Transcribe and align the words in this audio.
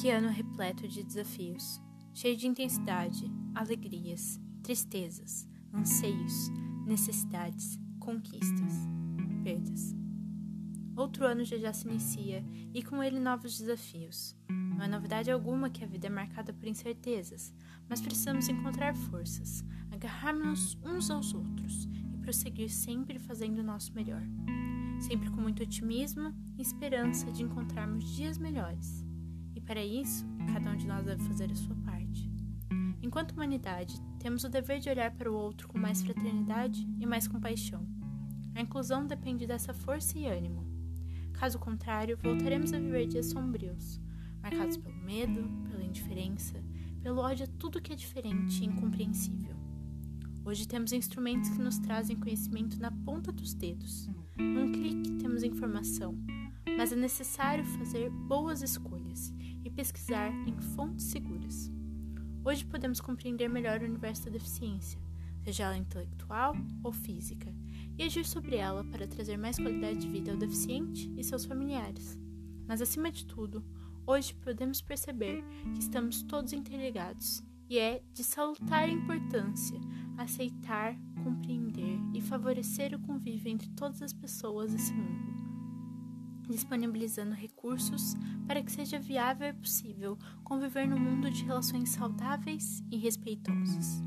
Que 0.00 0.08
ano 0.08 0.30
repleto 0.30 0.88
de 0.88 1.02
desafios, 1.02 1.78
cheio 2.14 2.34
de 2.34 2.46
intensidade, 2.46 3.30
alegrias, 3.54 4.40
tristezas, 4.62 5.46
anseios, 5.74 6.48
necessidades, 6.86 7.78
conquistas, 7.98 8.72
perdas. 9.44 9.94
Outro 10.96 11.26
ano 11.26 11.44
já 11.44 11.58
já 11.58 11.70
se 11.74 11.86
inicia 11.86 12.42
e 12.72 12.82
com 12.82 13.02
ele 13.02 13.20
novos 13.20 13.58
desafios. 13.58 14.34
Não 14.48 14.82
é 14.82 14.88
novidade 14.88 15.30
alguma 15.30 15.68
que 15.68 15.84
a 15.84 15.86
vida 15.86 16.06
é 16.06 16.10
marcada 16.10 16.50
por 16.50 16.66
incertezas, 16.66 17.52
mas 17.86 18.00
precisamos 18.00 18.48
encontrar 18.48 18.96
forças, 18.96 19.62
agarrarmos 19.90 20.78
uns 20.82 21.10
aos 21.10 21.34
outros 21.34 21.86
e 22.14 22.16
prosseguir 22.22 22.70
sempre 22.70 23.18
fazendo 23.18 23.58
o 23.58 23.62
nosso 23.62 23.92
melhor. 23.92 24.22
Sempre 24.98 25.30
com 25.30 25.42
muito 25.42 25.62
otimismo 25.62 26.34
e 26.56 26.62
esperança 26.62 27.30
de 27.30 27.42
encontrarmos 27.42 28.16
dias 28.16 28.38
melhores. 28.38 29.09
Para 29.70 29.84
isso, 29.84 30.26
cada 30.52 30.68
um 30.68 30.76
de 30.76 30.84
nós 30.84 31.06
deve 31.06 31.22
fazer 31.22 31.48
a 31.52 31.54
sua 31.54 31.76
parte. 31.84 32.28
Enquanto 33.00 33.30
humanidade, 33.30 33.94
temos 34.18 34.42
o 34.42 34.48
dever 34.48 34.80
de 34.80 34.90
olhar 34.90 35.12
para 35.12 35.30
o 35.30 35.34
outro 35.36 35.68
com 35.68 35.78
mais 35.78 36.02
fraternidade 36.02 36.84
e 36.98 37.06
mais 37.06 37.28
compaixão. 37.28 37.86
A 38.56 38.62
inclusão 38.62 39.06
depende 39.06 39.46
dessa 39.46 39.72
força 39.72 40.18
e 40.18 40.26
ânimo. 40.26 40.66
Caso 41.34 41.56
contrário, 41.60 42.18
voltaremos 42.20 42.72
a 42.72 42.80
viver 42.80 43.06
dias 43.06 43.26
sombrios, 43.26 44.00
marcados 44.42 44.76
pelo 44.76 44.96
medo, 45.04 45.48
pela 45.70 45.84
indiferença, 45.84 46.60
pelo 47.00 47.20
ódio 47.20 47.44
a 47.44 47.56
tudo 47.56 47.80
que 47.80 47.92
é 47.92 47.96
diferente 47.96 48.64
e 48.64 48.66
incompreensível. 48.66 49.54
Hoje 50.44 50.66
temos 50.66 50.92
instrumentos 50.92 51.48
que 51.48 51.62
nos 51.62 51.78
trazem 51.78 52.16
conhecimento 52.16 52.76
na 52.80 52.90
ponta 52.90 53.30
dos 53.30 53.54
dedos. 53.54 54.10
Num 54.36 54.72
clique 54.72 55.12
temos 55.18 55.44
informação, 55.44 56.18
mas 56.76 56.92
é 56.92 56.96
necessário 56.96 57.64
fazer 57.64 58.10
boas 58.10 58.62
escolhas 58.62 59.32
e 59.64 59.70
pesquisar 59.70 60.30
em 60.46 60.58
fontes 60.74 61.06
seguras. 61.06 61.70
Hoje 62.44 62.64
podemos 62.64 63.00
compreender 63.00 63.48
melhor 63.48 63.80
o 63.80 63.84
universo 63.84 64.24
da 64.24 64.30
deficiência, 64.30 65.00
seja 65.44 65.64
ela 65.64 65.76
intelectual 65.76 66.54
ou 66.82 66.92
física, 66.92 67.54
e 67.98 68.02
agir 68.02 68.24
sobre 68.24 68.56
ela 68.56 68.84
para 68.84 69.06
trazer 69.06 69.36
mais 69.36 69.56
qualidade 69.56 70.00
de 70.00 70.08
vida 70.08 70.32
ao 70.32 70.38
deficiente 70.38 71.12
e 71.16 71.24
seus 71.24 71.44
familiares. 71.44 72.18
Mas, 72.66 72.80
acima 72.80 73.10
de 73.10 73.26
tudo, 73.26 73.64
hoje 74.06 74.34
podemos 74.34 74.80
perceber 74.80 75.44
que 75.74 75.80
estamos 75.80 76.22
todos 76.22 76.52
interligados 76.52 77.42
e 77.68 77.78
é 77.78 78.02
de 78.12 78.24
salutar 78.24 78.88
importância 78.88 79.78
aceitar, 80.20 80.96
compreender 81.24 81.98
e 82.14 82.20
favorecer 82.20 82.94
o 82.94 83.00
convívio 83.00 83.50
entre 83.50 83.70
todas 83.70 84.02
as 84.02 84.12
pessoas 84.12 84.72
desse 84.72 84.92
mundo 84.92 85.39
disponibilizando 86.50 87.34
recursos 87.34 88.14
para 88.46 88.62
que 88.62 88.72
seja 88.72 88.98
viável 88.98 89.48
e 89.48 89.52
possível 89.52 90.18
conviver 90.44 90.86
no 90.86 90.98
mundo 90.98 91.30
de 91.30 91.44
relações 91.44 91.90
saudáveis 91.90 92.82
e 92.90 92.96
respeitosas. 92.96 94.02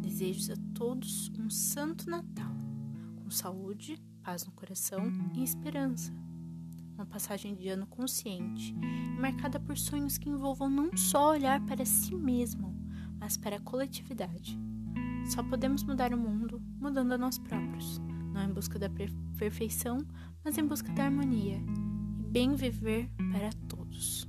Desejo 0.00 0.52
a 0.52 0.56
todos 0.74 1.30
um 1.38 1.48
santo 1.48 2.08
Natal, 2.08 2.54
com 3.16 3.30
saúde, 3.30 3.96
paz 4.22 4.44
no 4.46 4.52
coração 4.52 5.12
e 5.34 5.42
esperança. 5.42 6.12
Uma 6.94 7.06
passagem 7.06 7.54
de 7.54 7.68
ano 7.68 7.86
consciente 7.86 8.74
e 9.16 9.20
marcada 9.20 9.58
por 9.58 9.76
sonhos 9.76 10.18
que 10.18 10.28
envolvam 10.28 10.68
não 10.68 10.96
só 10.96 11.30
olhar 11.30 11.60
para 11.66 11.84
si 11.84 12.14
mesmo, 12.14 12.74
mas 13.18 13.36
para 13.36 13.56
a 13.56 13.60
coletividade. 13.60 14.58
Só 15.26 15.42
podemos 15.42 15.84
mudar 15.84 16.12
o 16.12 16.18
mundo 16.18 16.60
mudando 16.80 17.12
a 17.12 17.18
nós 17.18 17.38
próprios, 17.38 17.98
não 18.32 18.42
em 18.42 18.52
busca 18.52 18.78
da 18.78 18.90
perfeição, 19.38 19.98
mas 20.44 20.58
em 20.58 20.66
busca 20.66 20.92
da 20.92 21.04
harmonia 21.04 21.60
e 22.18 22.22
bem 22.22 22.54
viver 22.54 23.08
para 23.32 23.50
todos. 23.68 24.28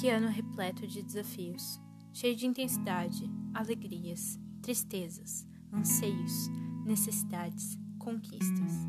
Que 0.00 0.08
ano 0.10 0.28
repleto 0.28 0.86
de 0.86 1.02
desafios, 1.02 1.80
cheio 2.12 2.36
de 2.36 2.46
intensidade, 2.46 3.28
alegrias, 3.52 4.38
tristezas, 4.62 5.46
anseios, 5.72 6.48
necessidades, 6.84 7.76
conquistas, 7.98 8.86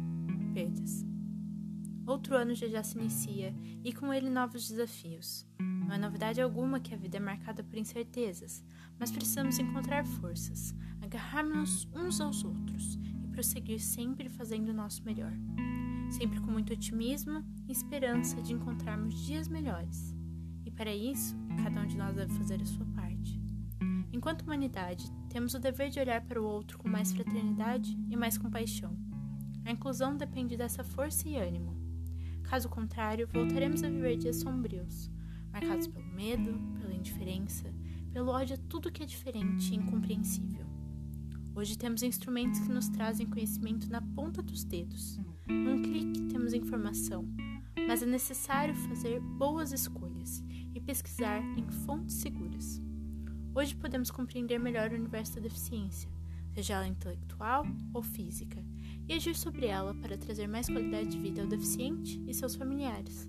perdas. 0.54 1.06
Outro 2.06 2.36
ano 2.36 2.56
já 2.56 2.68
já 2.68 2.84
se 2.84 2.98
inicia 2.98 3.54
e 3.84 3.94
com 3.94 4.14
ele 4.14 4.30
novos 4.30 4.70
desafios. 4.70 5.46
Não 5.90 5.96
é 5.96 5.98
novidade 5.98 6.40
alguma 6.40 6.80
que 6.80 6.94
a 6.94 6.98
vida 6.98 7.18
é 7.18 7.20
marcada 7.20 7.64
por 7.64 7.76
incertezas, 7.76 8.64
mas 9.00 9.12
precisamos 9.12 9.58
encontrar 9.58 10.06
forças, 10.06 10.72
agarrarmos 11.02 11.88
uns 11.96 12.22
aos 12.22 12.44
outros 12.44 12.94
e 13.24 13.28
prosseguir 13.30 13.80
sempre 13.80 14.30
fazendo 14.30 14.70
o 14.70 14.74
nosso 14.74 15.04
melhor. 15.04 15.34
Sempre 16.12 16.40
com 16.42 16.52
muito 16.52 16.74
otimismo 16.74 17.44
e 17.68 17.72
esperança 17.72 18.40
de 18.40 18.54
encontrarmos 18.54 19.26
dias 19.26 19.48
melhores. 19.48 20.16
E 20.64 20.70
para 20.70 20.94
isso, 20.94 21.36
cada 21.64 21.82
um 21.82 21.88
de 21.88 21.98
nós 21.98 22.16
deve 22.16 22.36
fazer 22.36 22.62
a 22.62 22.68
sua 22.68 22.86
parte. 22.94 23.42
Enquanto 24.14 24.44
humanidade, 24.44 25.12
temos 25.28 25.56
o 25.56 25.60
dever 25.60 25.90
de 25.90 26.00
olhar 26.00 26.22
para 26.22 26.40
o 26.40 26.46
outro 26.46 26.78
com 26.78 26.88
mais 26.88 27.12
fraternidade 27.12 27.98
e 28.08 28.16
mais 28.16 28.38
compaixão. 28.38 28.96
A 29.66 29.72
inclusão 29.72 30.16
depende 30.16 30.56
dessa 30.56 30.84
força 30.84 31.28
e 31.28 31.36
ânimo. 31.36 31.76
Caso 32.44 32.70
contrário, 32.70 33.28
voltaremos 33.28 33.82
a 33.82 33.90
viver 33.90 34.18
dias 34.18 34.36
sombrios, 34.36 35.10
marcados 35.60 35.88
pelo 35.88 36.06
medo, 36.06 36.58
pela 36.80 36.94
indiferença, 36.94 37.74
pelo 38.14 38.32
ódio 38.32 38.56
a 38.56 38.70
tudo 38.70 38.92
que 38.92 39.04
é 39.04 39.06
diferente 39.06 39.74
e 39.74 39.76
incompreensível. 39.76 40.66
Hoje 41.54 41.78
temos 41.78 42.02
instrumentos 42.02 42.62
que 42.62 42.72
nos 42.72 42.88
trazem 42.88 43.28
conhecimento 43.28 43.90
na 43.90 44.02
ponta 44.02 44.42
dos 44.42 44.64
dedos. 44.64 45.20
Num 45.50 45.82
clique 45.82 46.28
temos 46.28 46.54
informação, 46.54 47.28
mas 47.86 48.02
é 48.02 48.06
necessário 48.06 48.74
fazer 48.74 49.20
boas 49.20 49.74
escolhas 49.74 50.42
e 50.74 50.80
pesquisar 50.80 51.42
em 51.58 51.68
fontes 51.86 52.16
seguras. 52.16 52.82
Hoje 53.54 53.76
podemos 53.76 54.10
compreender 54.10 54.60
melhor 54.60 54.92
o 54.92 54.96
universo 54.96 55.36
da 55.36 55.42
deficiência, 55.42 56.10
seja 56.54 56.76
ela 56.76 56.88
intelectual 56.88 57.66
ou 57.94 58.02
física, 58.02 58.64
e 59.10 59.14
agir 59.14 59.36
sobre 59.36 59.66
ela 59.66 59.94
para 59.94 60.18
trazer 60.18 60.48
mais 60.48 60.70
qualidade 60.70 61.10
de 61.10 61.20
vida 61.20 61.42
ao 61.42 61.48
deficiente 61.48 62.24
e 62.26 62.34
seus 62.34 62.56
familiares. 62.56 63.28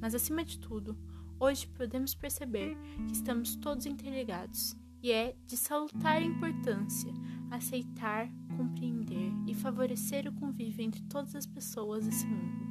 Mas, 0.00 0.14
acima 0.14 0.44
de 0.44 0.58
tudo, 0.58 0.96
hoje 1.42 1.66
podemos 1.66 2.14
perceber 2.14 2.76
que 3.06 3.12
estamos 3.12 3.56
todos 3.56 3.84
interligados 3.84 4.76
e 5.02 5.10
é 5.10 5.34
de 5.46 5.56
salutar 5.56 6.22
importância 6.22 7.12
aceitar, 7.50 8.30
compreender 8.56 9.30
e 9.46 9.54
favorecer 9.54 10.26
o 10.26 10.32
convívio 10.32 10.84
entre 10.84 11.02
todas 11.02 11.34
as 11.34 11.44
pessoas 11.44 12.06
desse 12.06 12.26
mundo, 12.26 12.64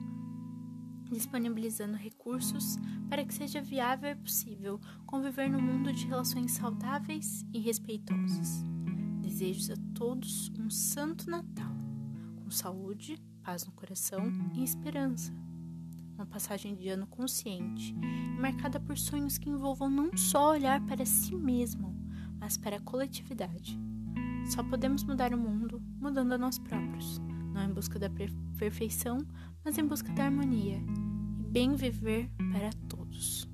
disponibilizando 1.11 1.95
recursos 1.95 2.77
para 3.07 3.23
que 3.23 3.33
seja 3.33 3.61
viável 3.61 4.11
e 4.11 4.15
possível 4.15 4.79
conviver 5.05 5.49
no 5.49 5.61
mundo 5.61 5.93
de 5.93 6.07
relações 6.07 6.53
saudáveis 6.53 7.45
e 7.53 7.59
respeitosas. 7.59 8.63
Desejo 9.21 9.73
a 9.73 9.75
todos 9.93 10.49
um 10.57 10.69
santo 10.69 11.29
Natal 11.29 11.75
com 12.37 12.49
saúde, 12.49 13.17
paz 13.43 13.65
no 13.65 13.71
coração 13.73 14.31
e 14.55 14.63
esperança. 14.63 15.31
Uma 16.21 16.27
passagem 16.27 16.75
de 16.75 16.87
ano 16.87 17.07
consciente 17.07 17.95
marcada 18.37 18.79
por 18.79 18.95
sonhos 18.95 19.39
que 19.39 19.49
envolvam 19.49 19.89
não 19.89 20.15
só 20.15 20.51
olhar 20.51 20.79
para 20.85 21.03
si 21.03 21.35
mesmo, 21.35 21.95
mas 22.39 22.57
para 22.57 22.75
a 22.75 22.79
coletividade. 22.79 23.79
Só 24.45 24.61
podemos 24.61 25.03
mudar 25.03 25.33
o 25.33 25.37
mundo 25.37 25.81
mudando 25.99 26.33
a 26.33 26.37
nós 26.37 26.59
próprios, 26.59 27.19
não 27.51 27.63
em 27.63 27.73
busca 27.73 27.97
da 27.97 28.07
perfeição, 28.55 29.17
mas 29.65 29.79
em 29.79 29.83
busca 29.83 30.13
da 30.13 30.25
harmonia 30.25 30.77
e 31.39 31.43
bem 31.43 31.73
viver 31.73 32.29
para 32.51 32.69
todos. 32.87 33.50